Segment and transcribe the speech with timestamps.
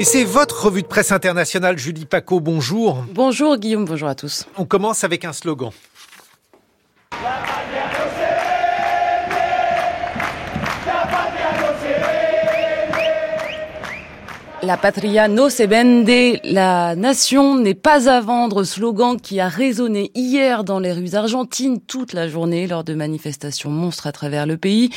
[0.00, 3.04] Et c'est votre revue de presse internationale, Julie Paco, bonjour.
[3.12, 4.46] Bonjour Guillaume, bonjour à tous.
[4.56, 5.72] On commence avec un slogan.
[14.68, 20.10] La patria no se vende, la nation n'est pas à vendre, slogan qui a résonné
[20.14, 24.58] hier dans les rues argentines toute la journée lors de manifestations monstres à travers le
[24.58, 24.90] pays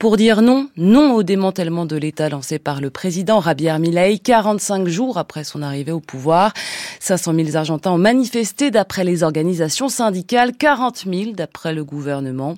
[0.00, 4.88] pour dire non, non au démantèlement de l'État lancé par le président Javier Milei 45
[4.88, 6.54] jours après son arrivée au pouvoir.
[7.00, 12.54] 500 000 Argentins ont manifesté d'après les organisations syndicales, 40 000 d'après le gouvernement.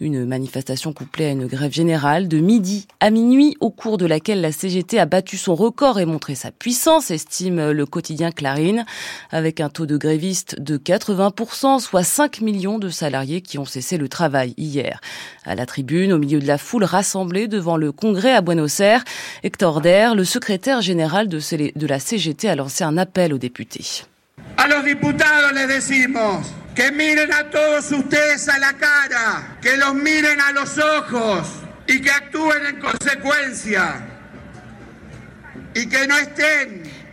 [0.00, 4.40] Une manifestation couplée à une grève générale de midi à minuit au cours de laquelle
[4.40, 8.84] la CGT a battu son record montrer sa puissance, estime le quotidien Clarine,
[9.30, 13.96] avec un taux de grévistes de 80%, soit 5 millions de salariés qui ont cessé
[13.96, 15.00] le travail hier.
[15.44, 19.04] À la tribune, au milieu de la foule rassemblée devant le Congrès à Buenos Aires,
[19.42, 24.04] Hector Der, le secrétaire général de la CGT, a lancé un appel aux députés.
[24.56, 25.80] A los diputados les
[26.74, 34.13] que miren la cara, que miren los ojos que en consecuencia.
[35.74, 36.06] Que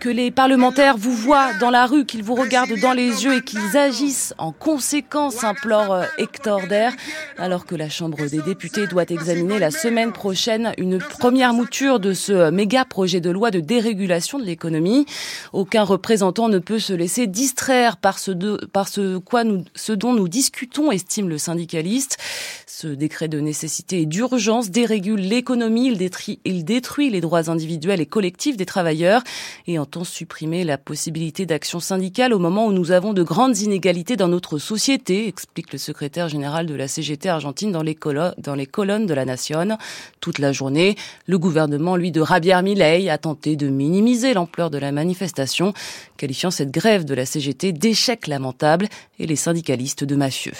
[0.09, 3.77] les parlementaires vous voient dans la rue, qu'ils vous regardent dans les yeux et qu'ils
[3.77, 6.93] agissent en conséquence, implore euh, Hector Der,
[7.37, 12.13] alors que la Chambre des députés doit examiner la semaine prochaine une première mouture de
[12.13, 15.05] ce euh, méga projet de loi de dérégulation de l'économie.
[15.53, 22.17] Aucun représentant ne peut se laisser distraire par ce, dont nous discutons, estime le syndicaliste.
[22.65, 28.01] Ce décret de nécessité et d'urgence dérégule l'économie, il détruit, il détruit les droits individuels
[28.01, 29.23] et collectifs des travailleurs
[29.67, 34.15] et entend supprimer la possibilité d'action syndicale au moment où nous avons de grandes inégalités
[34.15, 39.13] dans notre société, explique le secrétaire général de la CGT argentine dans les, colonnes de
[39.13, 39.77] la Nation.
[40.21, 44.77] Toute la journée, le gouvernement, lui, de Javier Milei, a tenté de minimiser l'ampleur de
[44.77, 45.73] la manifestation,
[46.15, 48.87] qualifiant cette grève de la CGT d'échec lamentable
[49.19, 50.53] et les syndicalistes de mafieux.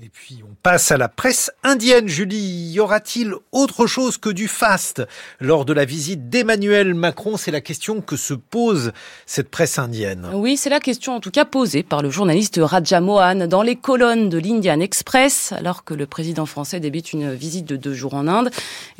[0.00, 2.06] Et puis on passe à la presse indienne.
[2.06, 5.02] Julie, y aura-t-il autre chose que du faste
[5.40, 7.36] lors de la visite d'Emmanuel Macron?
[7.36, 8.92] C'est la question que se pose
[9.26, 10.28] cette presse indienne.
[10.32, 13.74] Oui, c'est la question en tout cas posée par le journaliste Raja Mohan dans les
[13.74, 18.14] colonnes de l'Indian Express, alors que le président français débute une visite de deux jours
[18.14, 18.50] en Inde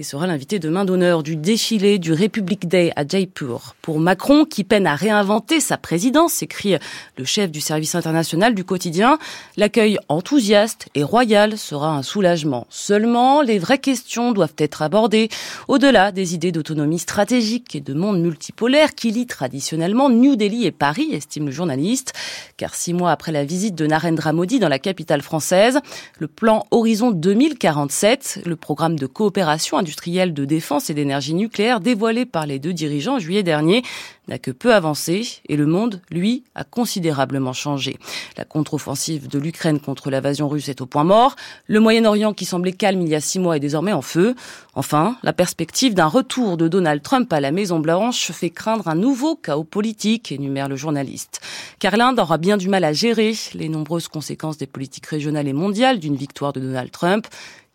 [0.01, 3.77] et sera l'invité de main d'honneur du défilé du Republic Day à Jaipur.
[3.83, 6.75] Pour Macron, qui peine à réinventer sa présidence, écrit
[7.17, 9.19] le chef du service international du quotidien,
[9.57, 12.67] l'accueil enthousiaste et royal sera un soulagement.
[12.71, 15.29] Seulement, les vraies questions doivent être abordées
[15.69, 20.73] au-delà des idées d'autonomie stratégique et de monde multipolaire qui lient traditionnellement New Delhi et
[20.73, 22.13] Paris, estime le journaliste.
[22.57, 25.81] Car six mois après la visite de Narendra Modi dans la capitale française,
[26.19, 32.27] le plan Horizon 2047, le programme de coopération industrielle de défense et d'énergie nucléaire dévoilé
[32.27, 33.83] par les deux dirigeants en juillet dernier,
[34.29, 37.99] n'a que peu avancé et le monde, lui, a considérablement changé.
[38.37, 41.37] La contre-offensive de l'Ukraine contre l'invasion russe est au point mort.
[41.67, 44.35] Le Moyen-Orient, qui semblait calme il y a six mois, est désormais en feu.
[44.75, 49.37] Enfin, la perspective d'un retour de Donald Trump à la Maison-Blanche fait craindre un nouveau
[49.37, 51.41] chaos politique, énumère le journaliste.
[51.79, 55.53] Car l'Inde aura bien du mal à gérer les nombreuses conséquences des politiques régionales et
[55.53, 57.27] mondiales d'une victoire de Donald Trump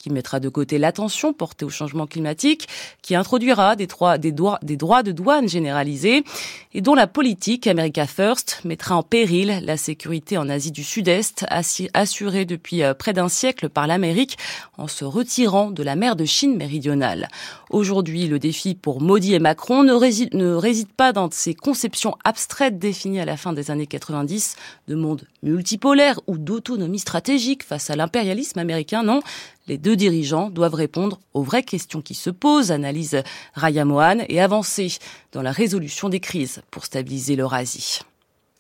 [0.04, 2.68] qui mettra de côté l'attention portée au changement climatique,
[3.02, 6.26] qui introduira des droits, des, de douane généralisés
[6.74, 11.46] et dont la politique America First mettra en péril la sécurité en Asie du Sud-Est,
[11.94, 14.38] assurée depuis euh, près d'un siècle par l'Amérique
[14.78, 17.30] en se retirant de la mer de Chine méridionale.
[17.70, 22.18] Aujourd'hui, le défi pour Modi et Macron ne réside, ne réside pas dans ces conceptions
[22.26, 24.58] abstraites définies à la fin des années 90
[24.90, 29.22] de monde multipolaire ou d'autonomie stratégique face à l'impérialisme américain, non.
[29.68, 33.22] Les deux dirigeants doivent répondre aux vraies questions qui se posent, analyse
[33.54, 34.98] Raya Mohan, et avancer
[35.32, 38.02] dans la résolution des crises pour stabiliser l'Eurasie.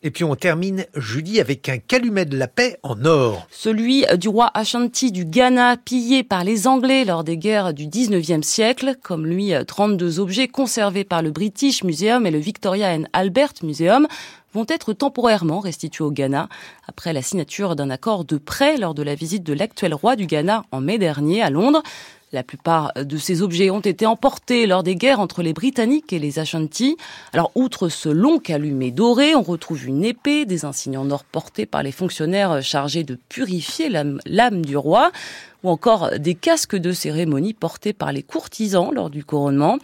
[0.06, 3.47] Et puis on termine, Julie, avec un calumet de la paix en or.
[3.50, 8.44] Celui du roi Ashanti du Ghana, pillé par les Anglais lors des guerres du 19e
[8.44, 8.96] siècle.
[9.02, 14.05] Comme lui, 32 objets conservés par le British Museum et le Victoria and Albert Museum
[14.53, 16.49] vont être temporairement restitués au Ghana
[16.85, 20.26] après la signature d'un accord de prêt lors de la visite de l'actuel roi du
[20.26, 21.82] Ghana en mai dernier à Londres.
[22.34, 26.18] La plupart de ces objets ont été emportés lors des guerres entre les Britanniques et
[26.18, 26.97] les Ashanti.
[27.32, 31.68] Alors, outre ce long calumet doré, on retrouve une épée, des insignes en or portés
[31.68, 35.12] par les fonctionnaires chargés de purifier l'âme du roi
[35.64, 39.78] ou encore des casques de cérémonie portés par les courtisans lors du couronnement.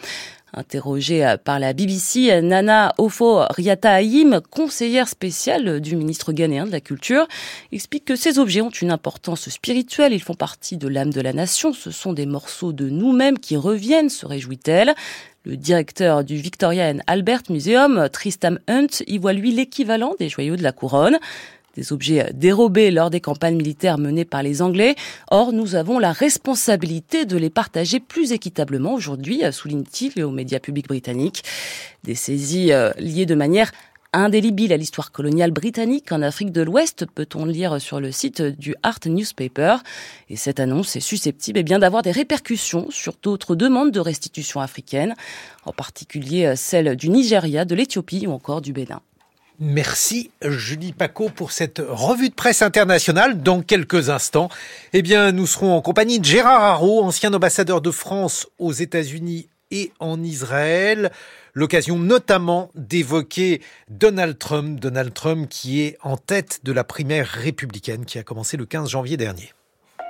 [0.54, 6.81] Interrogée par la BBC, Nana Ofo Riata Haïm, conseillère spéciale du ministre ghanéen de la
[6.81, 7.28] Culture,
[7.72, 11.34] explique que ces objets ont une importance spirituelle, ils font partie de l'âme de la
[11.34, 14.96] nation, ce sont des morceaux de nous-mêmes qui reviennent, se réjouit-elle.
[15.46, 20.57] Le directeur du Victoria and Albert Museum, Tristam Hunt, y voit lui l'équivalent des joyaux
[20.57, 21.18] de la couronne
[21.75, 24.95] des objets dérobés lors des campagnes militaires menées par les Anglais.
[25.31, 30.88] Or, nous avons la responsabilité de les partager plus équitablement aujourd'hui, souligne-t-il aux médias publics
[30.88, 31.44] britanniques.
[32.04, 33.71] Des saisies euh, liées de manière
[34.13, 38.75] indélébile à l'histoire coloniale britannique en Afrique de l'Ouest, peut-on lire sur le site du
[38.81, 39.77] Art Newspaper.
[40.30, 44.62] Et cette annonce est susceptible eh bien d'avoir des répercussions sur d'autres demandes de restitution
[44.62, 45.15] africaines,
[45.65, 49.01] en particulier euh, celles du Nigeria, de l'Éthiopie ou encore du Bénin.
[49.61, 53.41] Merci Julie Paco pour cette revue de presse internationale.
[53.44, 54.47] Dans quelques instants,
[54.94, 59.50] eh bien, nous serons en compagnie de Gérard Haro, ancien ambassadeur de France aux États-Unis
[59.69, 61.11] et en Israël.
[61.53, 68.05] L'occasion notamment d'évoquer Donald Trump, Donald Trump qui est en tête de la primaire républicaine
[68.05, 69.51] qui a commencé le 15 janvier dernier.